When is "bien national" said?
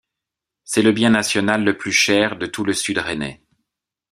0.93-1.63